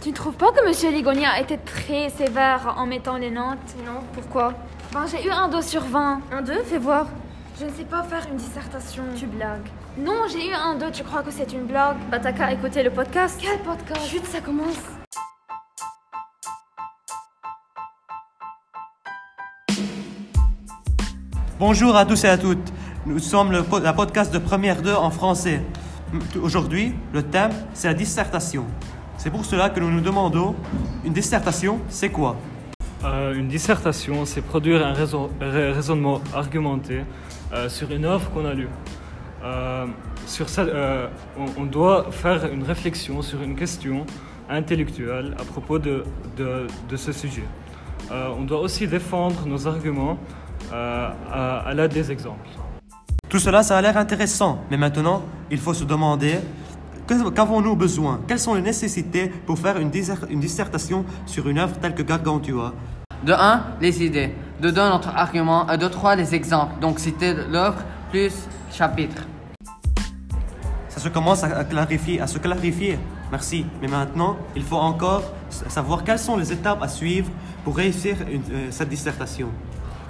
[0.00, 3.58] Tu ne trouves pas que Monsieur Ligoni a été très sévère en mettant les notes?
[3.84, 4.54] Non, pourquoi?
[4.92, 6.20] Ben, j'ai eu un 2 sur 20.
[6.32, 7.06] Un 2 Fais voir.
[7.58, 9.02] Je ne sais pas faire une dissertation.
[9.14, 9.68] Tu blagues.
[9.98, 11.96] Non, j'ai eu un 2, tu crois que c'est une blague?
[12.10, 13.38] Bah t'as qu'à écouter le podcast.
[13.42, 14.06] Quel podcast?
[14.08, 14.78] Chut, ça commence.
[21.58, 22.72] Bonjour à tous et à toutes.
[23.06, 25.62] Nous sommes le po- la podcast de première 2 en français.
[26.42, 28.64] Aujourd'hui, le thème, c'est la dissertation.
[29.22, 30.54] C'est pour cela que nous nous demandons,
[31.04, 32.36] une dissertation, c'est quoi
[33.04, 36.96] Euh, une dissertation, c'est produire un raison- ra- raisonnement argumenté
[37.52, 38.68] euh, sur une œuvre qu'on a lue.
[39.44, 39.84] Euh,
[40.26, 40.64] sur ça,
[41.38, 44.06] on, on doit faire une réflexion sur une question
[44.48, 46.04] intellectuelle à propos de,
[46.38, 47.44] de, de ce sujet.
[48.10, 50.16] On doit aussi défendre nos arguments
[50.72, 52.48] à, à l'aide des exemples.
[53.28, 56.34] Tout cela, ça a l'air intéressant, mais maintenant, il faut se demander,
[57.18, 58.20] qu'avons-nous besoin?
[58.26, 62.02] Quelles sont les nécessités pour faire une, disser- une dissertation sur une œuvre telle que
[62.02, 62.72] Gargantua?
[63.24, 64.32] De 1, les idées.
[64.60, 65.68] De 2, notre argument.
[65.70, 66.74] Et de 3, les exemples.
[66.80, 67.78] Donc citer l'œuvre
[68.10, 68.32] plus
[68.72, 69.22] chapitre.
[70.88, 72.98] Ça se commence à, clarifier, à se clarifier.
[73.30, 73.64] Merci.
[73.80, 77.30] Mais maintenant, il faut encore savoir quelles sont les étapes à suivre
[77.64, 79.48] pour réussir une- euh, cette dissertation.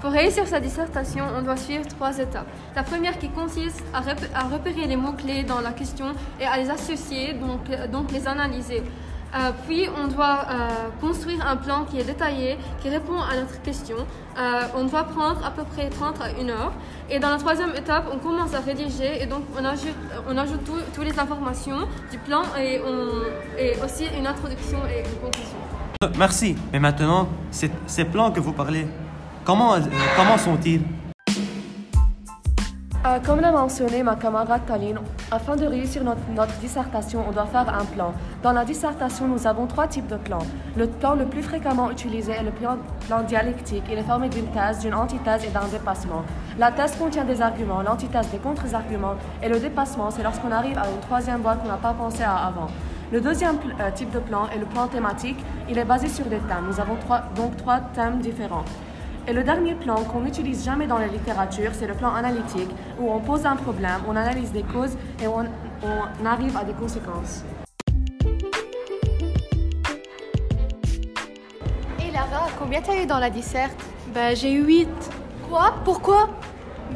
[0.00, 2.46] Pour réussir sa dissertation, on doit suivre trois étapes.
[2.74, 6.06] La première qui consiste à, rep- à repérer les mots-clés dans la question
[6.40, 8.82] et à les associer, donc, les analyser.
[9.34, 10.54] Euh, puis, on doit euh,
[11.00, 13.96] construire un plan qui est détaillé, qui répond à notre question.
[14.38, 16.72] Euh, on doit prendre à peu près 30 à 1 heure.
[17.10, 20.60] Et dans la troisième étape, on commence à rédiger et donc on ajoute,
[20.94, 22.80] toutes les informations du plan et,
[23.58, 25.56] et aussi une introduction et une conclusion.
[26.18, 26.56] Merci.
[26.72, 28.86] Mais maintenant, ces plans que vous parlez,
[29.46, 29.80] comment, euh,
[30.16, 30.82] comment sont-ils?
[33.06, 34.98] Euh, comme l'a mentionné ma camarade Taline,
[35.30, 38.12] afin de réussir notre, dissertation, on doit faire un plan.
[38.42, 40.44] Dans la dissertation, nous avons trois types de plans.
[40.76, 42.78] Le plan le plus fréquemment utilisé est le plan,
[43.28, 43.84] dialectique.
[43.88, 46.24] Il est formé d'une thèse, d'une antithèse et d'un dépassement.
[46.58, 50.90] La thèse contient des arguments, l'antithèse des contre-arguments, et le dépassement, c'est lorsqu'on arrive à
[50.90, 52.66] une troisième voie qu'on n'a pas pensé à avant.
[53.12, 55.38] Le deuxième euh, type de plan est le plan thématique.
[55.68, 56.66] Il est basé sur des thèmes.
[56.66, 56.96] Nous avons
[57.36, 58.64] donc trois thèmes différents.
[59.28, 62.68] Et le dernier plan qu'on n'utilise jamais dans la littérature, c'est le plan analytique,
[63.00, 65.44] où on pose un problème, on analyse des causes et on,
[65.82, 67.42] on arrive à des conséquences.
[71.98, 73.76] Et Lara, combien t'as eu dans la disserte?
[74.14, 74.88] Bah j'ai eu 8.
[75.48, 75.74] Quoi?
[75.84, 76.28] Pourquoi?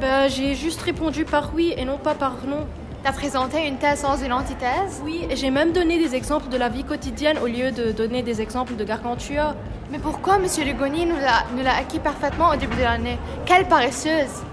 [0.00, 2.64] Bah j'ai juste répondu par oui et non pas par non.
[3.02, 5.00] T'as présenté une thèse sans une antithèse?
[5.02, 8.22] Oui, et j'ai même donné des exemples de la vie quotidienne au lieu de donner
[8.22, 9.54] des exemples de Gargantua.
[9.90, 13.18] Mais pourquoi Monsieur Lugoni nous l'a nous l'a acquis parfaitement au début de l'année?
[13.46, 14.44] Quelle paresseuse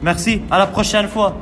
[0.00, 0.42] Merci.
[0.48, 1.34] À la prochaine fois.